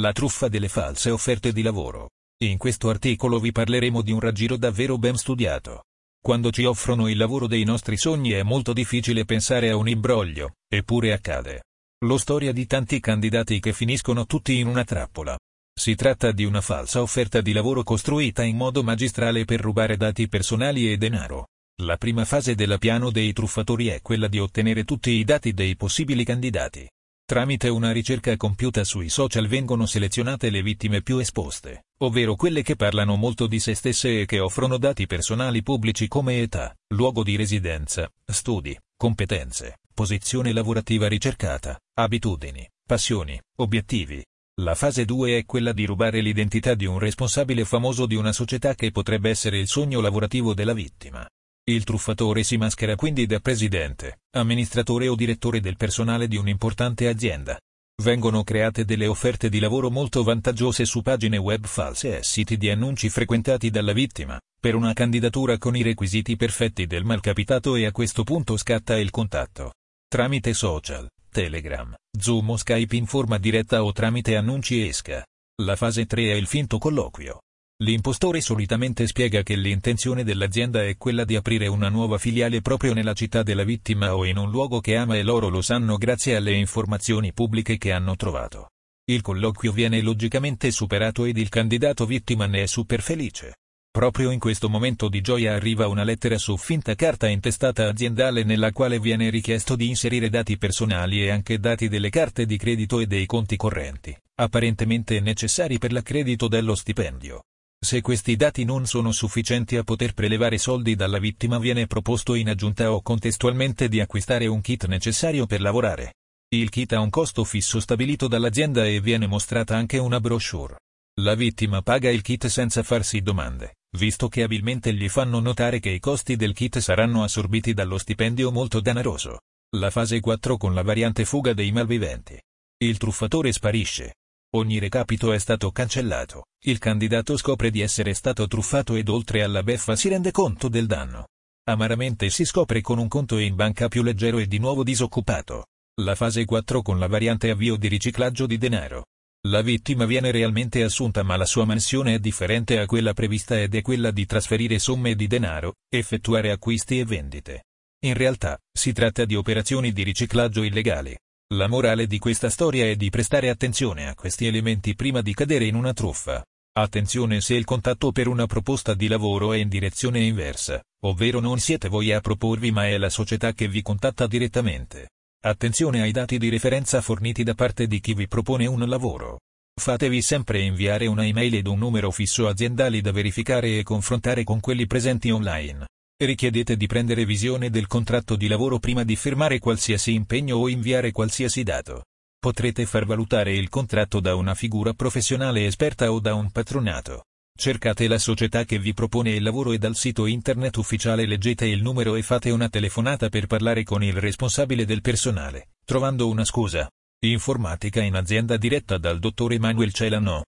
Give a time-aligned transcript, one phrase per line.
[0.00, 2.10] La truffa delle false offerte di lavoro.
[2.42, 5.84] In questo articolo vi parleremo di un raggiro davvero ben studiato.
[6.20, 10.54] Quando ci offrono il lavoro dei nostri sogni è molto difficile pensare a un imbroglio,
[10.68, 11.66] eppure accade.
[12.04, 15.38] Lo storia di tanti candidati che finiscono tutti in una trappola.
[15.72, 20.26] Si tratta di una falsa offerta di lavoro costruita in modo magistrale per rubare dati
[20.26, 21.50] personali e denaro.
[21.82, 25.76] La prima fase della piano dei truffatori è quella di ottenere tutti i dati dei
[25.76, 26.84] possibili candidati.
[27.26, 32.76] Tramite una ricerca compiuta sui social vengono selezionate le vittime più esposte, ovvero quelle che
[32.76, 37.36] parlano molto di se stesse e che offrono dati personali pubblici come età, luogo di
[37.36, 44.22] residenza, studi, competenze, posizione lavorativa ricercata, abitudini, passioni, obiettivi.
[44.60, 48.74] La fase 2 è quella di rubare l'identità di un responsabile famoso di una società
[48.74, 51.26] che potrebbe essere il sogno lavorativo della vittima.
[51.66, 57.58] Il truffatore si maschera quindi da presidente, amministratore o direttore del personale di un'importante azienda.
[58.02, 62.68] Vengono create delle offerte di lavoro molto vantaggiose su pagine web false e siti di
[62.68, 67.92] annunci frequentati dalla vittima, per una candidatura con i requisiti perfetti del malcapitato e a
[67.92, 69.72] questo punto scatta il contatto.
[70.06, 75.24] Tramite social, Telegram, Zoom o Skype in forma diretta o tramite annunci esca.
[75.62, 77.38] La fase 3 è il finto colloquio.
[77.84, 83.12] L'impostore solitamente spiega che l'intenzione dell'azienda è quella di aprire una nuova filiale proprio nella
[83.12, 86.54] città della vittima o in un luogo che ama e loro lo sanno grazie alle
[86.54, 88.70] informazioni pubbliche che hanno trovato.
[89.04, 93.56] Il colloquio viene logicamente superato ed il candidato vittima ne è super felice.
[93.90, 98.72] Proprio in questo momento di gioia arriva una lettera su finta carta intestata aziendale nella
[98.72, 103.06] quale viene richiesto di inserire dati personali e anche dati delle carte di credito e
[103.06, 107.42] dei conti correnti, apparentemente necessari per l'accredito dello stipendio.
[107.84, 112.48] Se questi dati non sono sufficienti a poter prelevare soldi dalla vittima viene proposto in
[112.48, 116.14] aggiunta o contestualmente di acquistare un kit necessario per lavorare.
[116.48, 120.78] Il kit ha un costo fisso stabilito dall'azienda e viene mostrata anche una brochure.
[121.20, 125.90] La vittima paga il kit senza farsi domande, visto che abilmente gli fanno notare che
[125.90, 129.40] i costi del kit saranno assorbiti dallo stipendio molto danaroso.
[129.76, 132.40] La fase 4 con la variante fuga dei malviventi.
[132.82, 134.14] Il truffatore sparisce,
[134.54, 136.44] Ogni recapito è stato cancellato.
[136.66, 140.86] Il candidato scopre di essere stato truffato ed oltre alla beffa si rende conto del
[140.86, 141.26] danno.
[141.64, 145.66] Amaramente si scopre con un conto in banca più leggero e di nuovo disoccupato.
[146.02, 149.06] La fase 4 con la variante avvio di riciclaggio di denaro.
[149.48, 153.74] La vittima viene realmente assunta ma la sua mansione è differente a quella prevista ed
[153.74, 157.64] è quella di trasferire somme di denaro, effettuare acquisti e vendite.
[158.04, 161.16] In realtà, si tratta di operazioni di riciclaggio illegali.
[161.52, 165.66] La morale di questa storia è di prestare attenzione a questi elementi prima di cadere
[165.66, 166.42] in una truffa.
[166.76, 171.58] Attenzione se il contatto per una proposta di lavoro è in direzione inversa, ovvero non
[171.58, 175.10] siete voi a proporvi ma è la società che vi contatta direttamente.
[175.44, 179.40] Attenzione ai dati di referenza forniti da parte di chi vi propone un lavoro.
[179.78, 184.60] Fatevi sempre inviare una email ed un numero fisso aziendali da verificare e confrontare con
[184.60, 185.84] quelli presenti online.
[186.16, 191.10] Richiedete di prendere visione del contratto di lavoro prima di firmare qualsiasi impegno o inviare
[191.10, 192.04] qualsiasi dato.
[192.38, 197.24] Potrete far valutare il contratto da una figura professionale esperta o da un patronato.
[197.58, 201.82] Cercate la società che vi propone il lavoro e dal sito internet ufficiale leggete il
[201.82, 206.88] numero e fate una telefonata per parlare con il responsabile del personale, trovando una scusa.
[207.24, 210.44] Informatica in azienda diretta dal dottor Emanuel Celano.